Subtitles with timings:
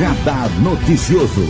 [0.00, 1.42] Radar Noticioso.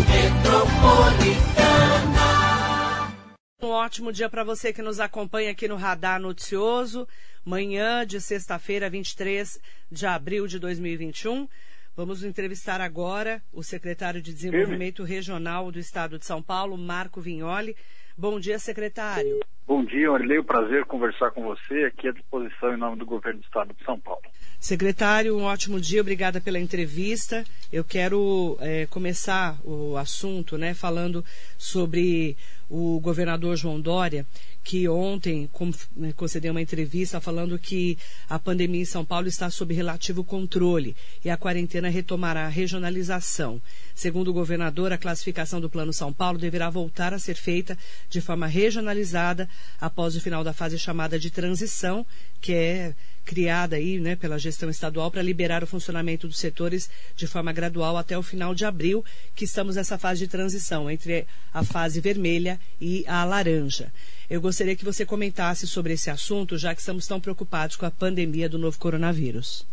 [3.63, 7.07] Um ótimo dia para você que nos acompanha aqui no Radar Noticioso.
[7.45, 9.57] Manhã de sexta-feira, 23
[9.93, 11.49] de abril de 2021.
[11.95, 17.77] Vamos entrevistar agora o secretário de Desenvolvimento Regional do Estado de São Paulo, Marco Vignoli.
[18.19, 19.39] Bom dia, secretário.
[19.71, 20.37] Bom dia, Orley.
[20.37, 23.85] O prazer conversar com você aqui à disposição em nome do governo do Estado de
[23.85, 24.21] São Paulo.
[24.59, 27.45] Secretário, um ótimo dia, obrigada pela entrevista.
[27.73, 31.25] Eu quero é, começar o assunto né, falando
[31.57, 32.37] sobre
[32.69, 34.27] o governador João Dória,
[34.63, 35.49] que ontem
[35.97, 37.97] né, concedeu uma entrevista falando que
[38.29, 43.61] a pandemia em São Paulo está sob relativo controle e a quarentena retomará a regionalização.
[43.95, 47.77] Segundo o governador, a classificação do Plano São Paulo deverá voltar a ser feita
[48.09, 49.49] de forma regionalizada
[49.81, 52.07] após o final da fase chamada de transição,
[52.41, 57.27] que é criada aí, né, pela gestão estadual para liberar o funcionamento dos setores de
[57.27, 61.63] forma gradual até o final de abril, que estamos nessa fase de transição entre a
[61.63, 63.93] fase vermelha e a laranja.
[64.31, 67.91] Eu gostaria que você comentasse sobre esse assunto, já que estamos tão preocupados com a
[67.91, 69.67] pandemia do novo coronavírus.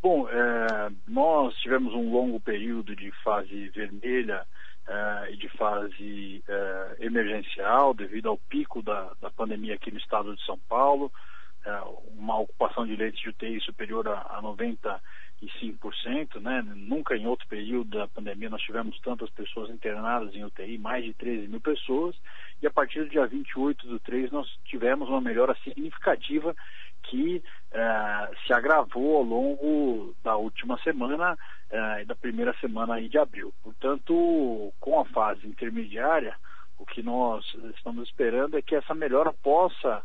[0.00, 4.46] Bom, é, nós tivemos um longo período de fase vermelha
[4.88, 10.34] é, e de fase é, emergencial devido ao pico da, da pandemia aqui no estado
[10.34, 11.12] de São Paulo.
[11.66, 11.82] É,
[12.16, 14.40] uma ocupação de leitos de UTI superior a, a
[15.42, 16.62] 95%, né?
[16.74, 21.14] Nunca em outro período da pandemia nós tivemos tantas pessoas internadas em UTI, mais de
[21.14, 22.16] 13 mil pessoas,
[22.60, 26.54] e a partir do dia 28 do 3 nós tivemos uma melhora significativa
[27.04, 31.38] que é, se agravou ao longo da última semana
[31.70, 33.52] é, e da primeira semana aí de abril.
[33.62, 36.36] Portanto, com a fase intermediária,
[36.78, 37.44] o que nós
[37.76, 40.02] estamos esperando é que essa melhora possa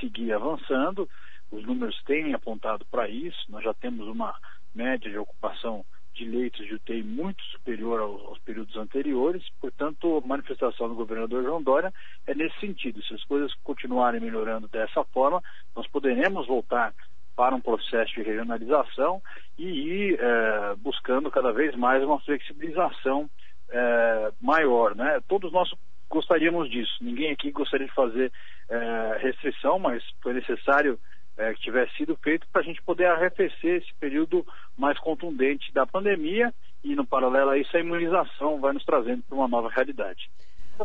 [0.00, 1.08] seguir avançando.
[1.50, 3.38] Os números têm apontado para isso.
[3.48, 4.34] Nós já temos uma
[4.74, 5.84] média de ocupação
[6.14, 9.42] de leitos de UTI muito superior aos, aos, períodos anteriores.
[9.60, 11.92] Portanto, a manifestação do governador João Dória
[12.26, 13.02] é nesse sentido.
[13.02, 15.42] Se as coisas continuarem melhorando dessa forma,
[15.74, 16.92] nós poderemos voltar
[17.36, 19.22] para um processo de regionalização
[19.58, 23.30] e ir é, buscando cada vez mais uma flexibilização
[23.70, 24.94] é, maior.
[24.94, 25.20] Né?
[25.26, 25.72] Todos nós
[26.10, 26.92] gostaríamos disso.
[27.00, 28.30] Ninguém aqui gostaria de fazer
[28.68, 30.98] é, restrição, mas foi necessário
[31.38, 34.44] é, que tivesse sido feito para a gente poder arrefecer esse período
[34.76, 36.52] mais contundente da pandemia
[36.84, 40.28] e, no paralelo a isso, a imunização vai nos trazendo para uma nova realidade.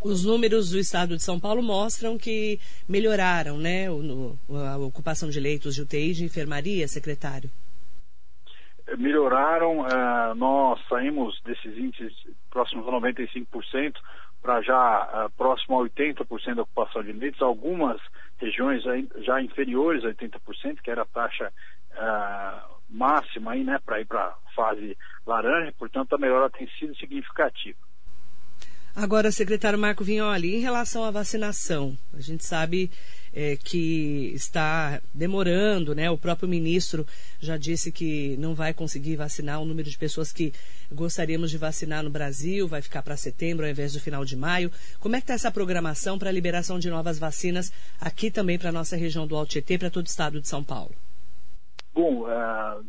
[0.04, 5.74] Os números do estado de São Paulo mostram que melhoraram, né, a ocupação de leitos
[5.74, 7.50] de UTI de enfermaria, secretário?
[8.98, 12.14] Melhoraram, uh, nós saímos desses índices
[12.50, 13.96] próximos a 95%,
[14.42, 18.00] para já uh, próximo a 80% da ocupação de leitos, algumas
[18.38, 18.84] regiões
[19.24, 21.52] já inferiores a 80%, que era a taxa
[21.92, 27.78] uh, máxima aí, né, para ir para fase laranja, portanto a melhora tem sido significativa.
[28.96, 32.90] Agora, secretário Marco Vignoli, em relação à vacinação, a gente sabe
[33.34, 36.10] é, que está demorando, né?
[36.10, 37.06] O próprio ministro
[37.42, 40.54] já disse que não vai conseguir vacinar o número de pessoas que
[40.90, 44.72] gostaríamos de vacinar no Brasil, vai ficar para setembro ao invés do final de maio.
[45.02, 48.70] Como é que está essa programação para a liberação de novas vacinas aqui também para
[48.70, 50.96] a nossa região do Alto Tietê, para todo o estado de São Paulo?
[51.94, 52.86] Bom, uh,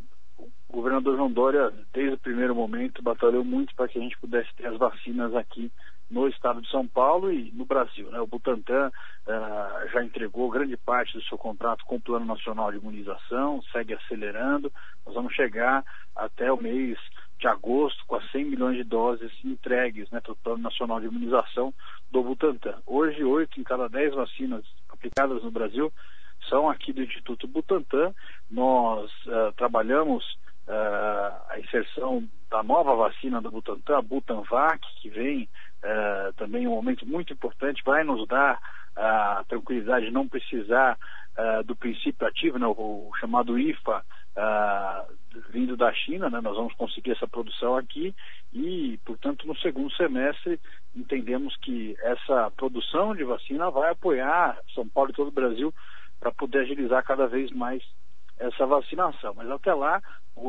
[0.77, 4.55] o governador João Dória, desde o primeiro momento, batalhou muito para que a gente pudesse
[4.57, 5.73] ter as vacinas aqui
[6.11, 8.11] no estado de São Paulo e no Brasil.
[8.11, 8.21] Né?
[8.21, 12.77] O Butantan uh, já entregou grande parte do seu contrato com o Plano Nacional de
[12.77, 14.71] Imunização, segue acelerando.
[15.07, 15.83] Nós vamos chegar
[16.15, 16.99] até o mês
[17.39, 21.07] de agosto com as 100 milhões de doses entregues né, para o Plano Nacional de
[21.07, 21.73] Imunização
[22.11, 22.83] do Butantan.
[22.87, 25.91] Hoje, 8 em cada 10 vacinas aplicadas no Brasil
[26.51, 28.15] são aqui do Instituto Butantan.
[28.51, 30.23] Nós uh, trabalhamos
[30.67, 32.95] uh, a inserção da nova
[33.37, 35.49] vacina do Butantan, a Butanvac, que vem
[35.83, 38.59] uh, também um momento muito importante, vai nos dar
[38.97, 40.99] a tranquilidade de não precisar
[41.39, 44.05] uh, do princípio ativo, né, o, o chamado IFA,
[45.51, 48.15] vindo da China, né, nós vamos conseguir essa produção aqui
[48.53, 50.61] e, portanto, no segundo semestre
[50.95, 55.73] entendemos que essa produção de vacina vai apoiar São Paulo e todo o Brasil
[56.21, 57.83] para poder agilizar cada vez mais
[58.39, 59.35] essa vacinação.
[59.35, 60.01] Mas até lá,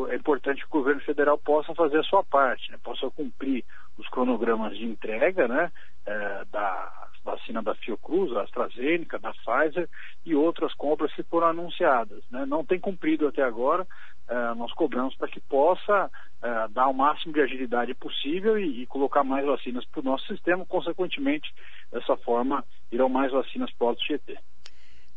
[0.10, 2.78] é importante que o governo federal possa fazer a sua parte, né?
[2.84, 3.64] possa cumprir
[3.98, 5.72] os cronogramas de entrega né?
[6.06, 9.90] É, da vacina da Fiocruz, da AstraZeneca, da Pfizer
[10.26, 12.24] e outras compras que foram anunciadas.
[12.32, 12.46] Né?
[12.46, 13.86] Não tem cumprido até agora,
[14.30, 16.10] é, nós cobramos para que possa
[16.42, 20.26] é, dar o máximo de agilidade possível e, e colocar mais vacinas para o nosso
[20.28, 21.54] sistema, consequentemente,
[21.92, 24.38] dessa forma, irão mais vacinas para o Tietê.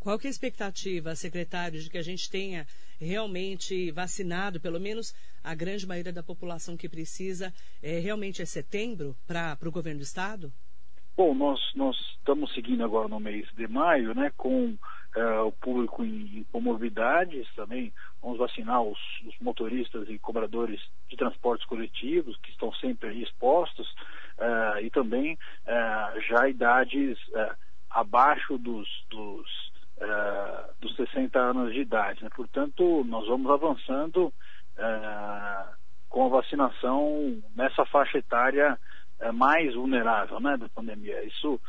[0.01, 2.67] Qual que é a expectativa, secretário, de que a gente tenha
[2.99, 5.15] realmente vacinado, pelo menos
[5.45, 7.53] a grande maioria da população que precisa,
[7.83, 10.51] é, realmente é setembro para o governo do estado?
[11.15, 16.03] Bom, nós, nós estamos seguindo agora no mês de maio, né, com uh, o público
[16.03, 17.93] em, comorbidades também.
[18.23, 20.81] Vamos vacinar os, os, motoristas e cobradores
[21.11, 23.87] de transportes coletivos, que estão sempre expostos,
[24.39, 27.19] uh, e também uh, já idades
[27.91, 29.70] abaixo dos, dos,
[30.81, 32.23] dos 60 anos de idade.
[32.23, 32.31] Né?
[32.35, 34.33] Portanto, nós vamos avançando
[36.09, 38.79] com a vacinação nessa faixa etária
[39.35, 41.23] mais vulnerável né, da pandemia.
[41.25, 41.61] Isso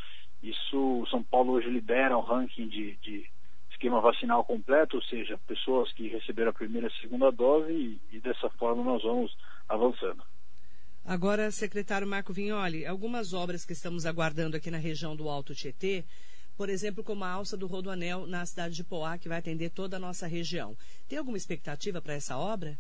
[0.42, 3.30] isso, São Paulo hoje lidera o ranking de, de,
[3.72, 8.02] esquema vacinal completo, ou seja, pessoas que receberam a primeira e a segunda dose, e,
[8.12, 9.36] e dessa forma nós vamos
[9.68, 10.24] avançando.
[11.04, 16.04] Agora, secretário Marco Vignoli, algumas obras que estamos aguardando aqui na região do Alto Tietê,
[16.62, 19.98] por exemplo, como a alça do Rodoanel na cidade de Poá, que vai atender toda
[19.98, 20.76] a nossa região.
[21.10, 22.78] Tem alguma expectativa para essa obra?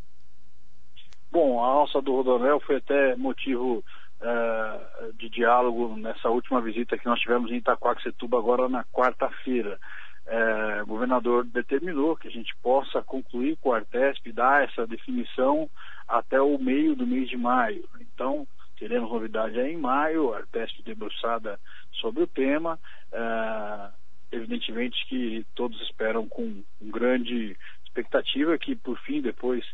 [1.31, 7.07] Bom, a alça do Rodoanel foi até motivo uh, de diálogo nessa última visita que
[7.07, 9.79] nós tivemos em Itaquaquecetuba agora na quarta-feira.
[10.27, 15.67] Uh, o governador determinou que a gente possa concluir com o Artesp, dar essa definição
[16.07, 17.89] até o meio do mês de maio.
[17.99, 21.59] Então, teremos novidade aí em maio, a Artesp debruçada
[21.93, 22.79] sobre o tema.
[23.11, 23.93] Uh,
[24.31, 29.65] evidentemente que todos esperam com, grande expectativa que, por fim, depois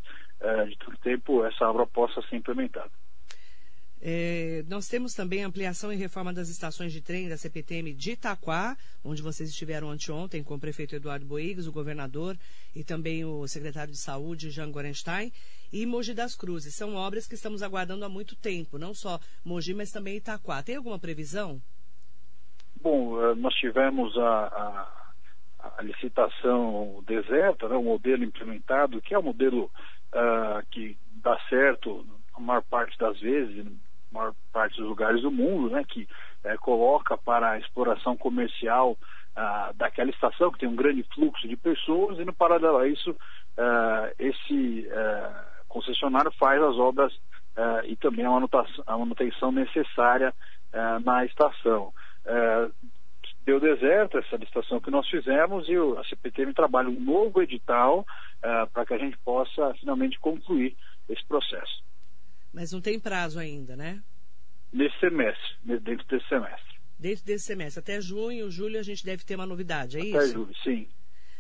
[0.41, 2.91] uh, de tanto tempo, essa obra possa ser implementada.
[3.99, 8.77] É, nós temos também ampliação e reforma das estações de trem da CPTM de Itaquá,
[9.03, 12.37] onde vocês estiveram anteontem com o prefeito Eduardo Boigas, o governador
[12.75, 15.31] e também o secretário de saúde, Jean Gorenstein,
[15.73, 16.75] e Mogi das Cruzes.
[16.75, 20.61] São obras que estamos aguardando há muito tempo, não só Mogi, mas também Itaquá.
[20.61, 21.59] Tem alguma previsão?
[22.81, 24.87] Bom, eh, nós tivemos a,
[25.59, 29.71] a, a licitação deserta, né, o modelo implementado, que é o um modelo
[30.13, 33.65] uh, que dá certo a maior parte das vezes,
[34.11, 36.07] maior parte dos lugares do mundo, né, que
[36.43, 38.97] é, coloca para a exploração comercial
[39.35, 43.15] ah, daquela estação, que tem um grande fluxo de pessoas, e no paralelo a isso,
[43.57, 47.13] ah, esse ah, concessionário faz as obras
[47.85, 50.31] e também a manutenção, a manutenção necessária
[51.03, 51.91] na estação.
[52.27, 52.69] Ah,
[53.45, 58.05] deu deserto essa licitação que nós fizemos e a CPTM trabalha um novo edital
[58.73, 60.75] para que a gente possa finalmente concluir
[61.07, 61.81] esse processo.
[62.53, 64.03] Mas não tem prazo ainda, né?
[64.73, 66.75] Nesse semestre, dentro desse semestre.
[66.99, 67.79] Dentro desse semestre.
[67.79, 70.17] Até junho, julho, a gente deve ter uma novidade, é Até isso?
[70.17, 70.87] Até julho, sim.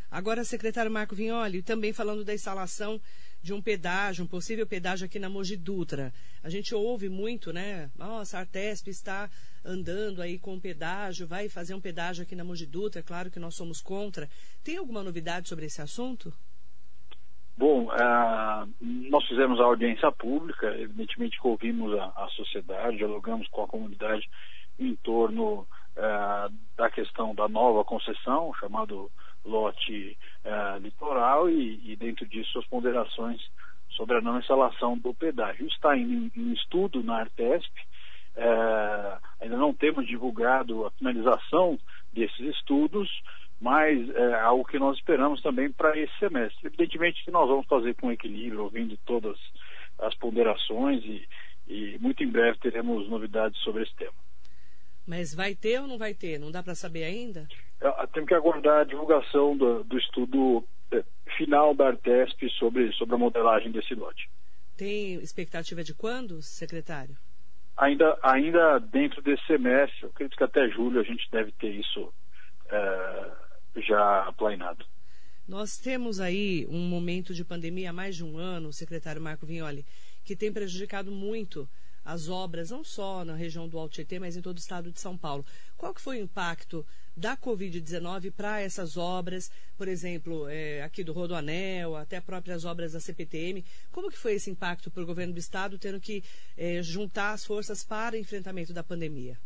[0.09, 3.01] Agora, secretário Marco Vignoli, também falando da instalação
[3.41, 6.13] de um pedágio, um possível pedágio aqui na Mogi Dutra.
[6.43, 7.89] A gente ouve muito, né?
[7.95, 9.29] Nossa, a Artesp está
[9.63, 13.03] andando aí com um pedágio, vai fazer um pedágio aqui na Mogi Dutra.
[13.03, 14.29] Claro que nós somos contra.
[14.63, 16.33] Tem alguma novidade sobre esse assunto?
[17.57, 18.69] Bom, uh,
[19.09, 24.29] nós fizemos a audiência pública, evidentemente que ouvimos a, a sociedade, dialogamos com a comunidade
[24.77, 29.11] em torno uh, da questão da nova concessão, chamado
[29.47, 33.41] lote uh, litoral, e, e, dentro disso as ponderações
[33.89, 35.65] sobre a não instalação do pedágio.
[35.67, 37.71] Está em, em estudo na Artesp,
[39.39, 41.79] ainda não temos divulgado a finalização
[42.13, 43.09] desses estudos,
[43.59, 46.67] mas é algo que nós esperamos também para esse semestre.
[46.67, 49.37] Evidentemente que nós vamos fazer com equilíbrio, ouvindo todas
[49.99, 51.27] as ponderações e,
[51.67, 54.26] e muito em breve teremos novidades sobre esse tema.
[55.07, 56.37] Mas vai ter ou não vai ter?
[56.37, 57.47] Não dá para saber ainda?
[57.79, 61.03] É, temos que aguardar a divulgação do, do estudo é,
[61.37, 64.29] final da Artesp sobre, sobre a modelagem desse lote.
[64.75, 67.17] Tem expectativa de quando, secretário?
[67.77, 72.13] Ainda, ainda dentro desse semestre, eu acredito que até julho a gente deve ter isso
[72.69, 73.31] é,
[73.77, 74.85] já aplainado.
[75.47, 79.85] Nós temos aí um momento de pandemia há mais de um ano, secretário Marco Vignoli,
[80.25, 81.69] que tem prejudicado muito
[82.07, 84.99] as obras, não só na região do Alto Tietê, mas em todo o estado de
[84.99, 85.45] São Paulo.
[85.75, 86.85] Qual que foi o impacto
[87.15, 93.01] da Covid-19 para essas obras, por exemplo, é, aqui do Rodoanel, até próprias obras da
[93.01, 93.63] CPTM?
[93.91, 96.23] Como que foi esse impacto para o governo do estado, tendo que
[96.57, 99.37] é, juntar as forças para enfrentamento da pandemia?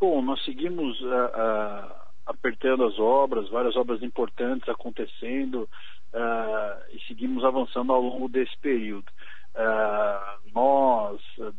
[0.00, 5.68] Bom, nós seguimos uh, uh apertando as obras, várias obras importantes acontecendo
[6.12, 9.06] uh, e seguimos avançando ao longo desse período.
[9.54, 11.54] Uh, nós uh,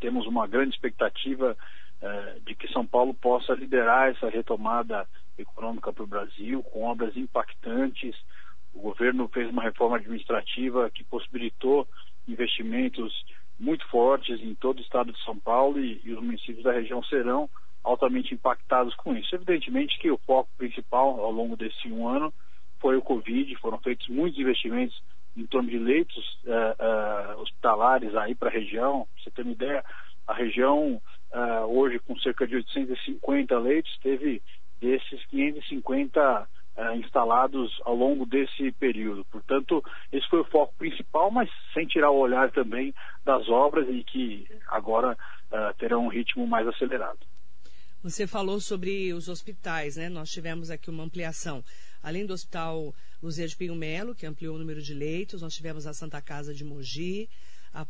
[0.00, 1.56] temos uma grande expectativa
[2.44, 8.14] de que São Paulo possa liderar essa retomada econômica para o Brasil com obras impactantes.
[8.74, 11.88] O governo fez uma reforma administrativa que possibilitou
[12.28, 13.12] investimentos
[13.58, 17.02] muito fortes em todo o estado de São Paulo e, e os municípios da região
[17.04, 17.48] serão
[17.82, 19.34] altamente impactados com isso.
[19.34, 22.32] Evidentemente que o foco principal ao longo desse um ano
[22.80, 25.00] foi o Covid, foram feitos muitos investimentos
[25.36, 29.06] em torno de leitos uh, uh, hospitalares aí para a região.
[29.12, 29.84] Pra você ter uma ideia,
[30.26, 31.00] a região
[31.32, 34.42] uh, hoje com cerca de 850 leitos teve
[34.80, 36.48] desses 550
[36.96, 39.24] instalados ao longo desse período.
[39.32, 44.04] Portanto, esse foi o foco principal, mas sem tirar o olhar também das obras e
[44.04, 45.16] que agora
[45.78, 47.20] terão um ritmo mais acelerado.
[48.02, 50.10] Você falou sobre os hospitais, né?
[50.10, 51.64] Nós tivemos aqui uma ampliação.
[52.06, 55.88] Além do Hospital Luzia de Pinho Melo, que ampliou o número de leitos, nós tivemos
[55.88, 57.28] a Santa Casa de Mogi,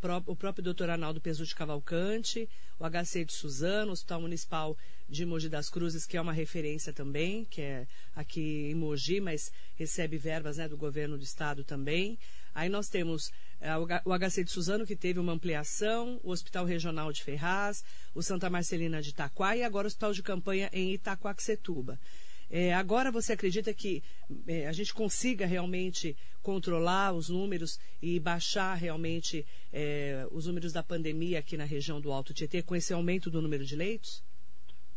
[0.00, 2.48] pró o próprio doutor Arnaldo Pesutti Cavalcante,
[2.80, 4.74] o HC de Suzano, o Hospital Municipal
[5.06, 9.52] de Mogi das Cruzes, que é uma referência também, que é aqui em Mogi, mas
[9.74, 12.18] recebe verbas né, do governo do estado também.
[12.54, 13.30] Aí nós temos
[13.60, 18.22] é, o HC de Suzano, que teve uma ampliação, o Hospital Regional de Ferraz, o
[18.22, 21.98] Santa Marcelina de Itaquá e agora o Hospital de Campanha em Itaquaquecetuba.
[22.50, 24.02] É, agora você acredita que
[24.46, 30.82] é, a gente consiga realmente controlar os números e baixar realmente é, os números da
[30.82, 34.22] pandemia aqui na região do Alto Tietê com esse aumento do número de leitos?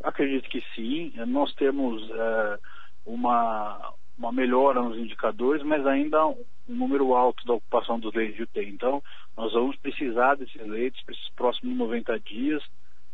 [0.03, 1.12] Acredito que sim.
[1.27, 2.60] Nós temos é,
[3.06, 8.44] uma, uma melhora nos indicadores, mas ainda um número alto da ocupação dos leitos de
[8.44, 8.70] UTI.
[8.70, 9.01] Então,
[9.36, 12.63] nós vamos precisar desses leitos para esses próximos 90 dias.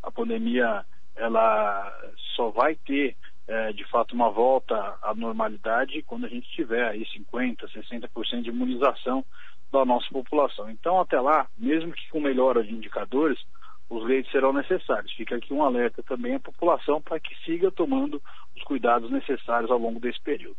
[0.04, 1.92] A pandemia ela
[2.36, 3.16] só vai ter,
[3.48, 8.50] é, de fato, uma volta à normalidade quando a gente tiver aí 50%, 60% de
[8.50, 9.24] imunização
[9.72, 10.70] da nossa população.
[10.70, 13.40] Então, até lá, mesmo que com melhora de indicadores,
[13.90, 15.12] os leitos serão necessários.
[15.14, 18.22] Fica aqui um alerta também à população para que siga tomando
[18.56, 20.58] os cuidados necessários ao longo desse período.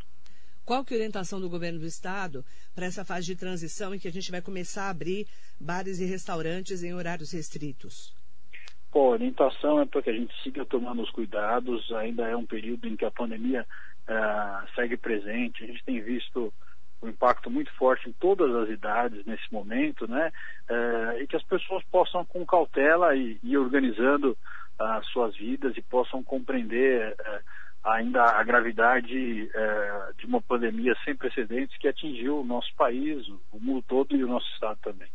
[0.64, 3.98] Qual que é a orientação do governo do estado para essa fase de transição em
[3.98, 5.26] que a gente vai começar a abrir
[5.60, 8.15] bares e restaurantes em horários restritos?
[8.92, 11.90] Bom, a orientação é para que a gente siga tomando os cuidados.
[11.92, 13.66] Ainda é um período em que a pandemia
[14.08, 15.64] uh, segue presente.
[15.64, 16.52] A gente tem visto
[17.02, 20.32] um impacto muito forte em todas as idades nesse momento, né?
[20.70, 24.36] Uh, e que as pessoas possam, com cautela, e ir organizando
[24.78, 30.94] as uh, suas vidas e possam compreender uh, ainda a gravidade é, de uma pandemia
[31.04, 35.08] sem precedentes que atingiu o nosso país, o mundo todo e o nosso estado também.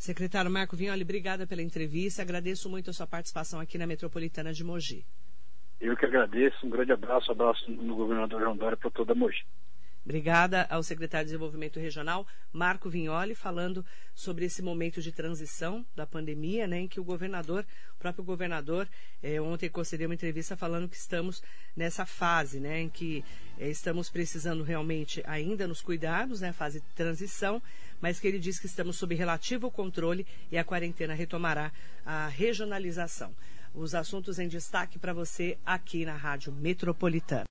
[0.00, 2.22] Secretário Marco Vignoli, obrigada pela entrevista.
[2.22, 5.04] Agradeço muito a sua participação aqui na Metropolitana de Mogi.
[5.78, 6.66] Eu que agradeço.
[6.66, 9.44] Um grande abraço, abraço no governador João Dória para toda Mogi.
[10.02, 16.06] Obrigada ao secretário de Desenvolvimento Regional, Marco Vignoli, falando sobre esse momento de transição da
[16.06, 18.88] pandemia, né, em que o governador, o próprio governador,
[19.22, 21.42] eh, ontem concedeu uma entrevista falando que estamos
[21.76, 23.22] nessa fase, né, em que
[23.58, 27.62] eh, estamos precisando realmente ainda nos cuidados, né, fase de transição,
[28.00, 31.72] mas que ele diz que estamos sob relativo controle e a quarentena retomará
[32.04, 33.34] a regionalização.
[33.74, 37.46] Os assuntos em destaque para você aqui na Rádio Metropolitana.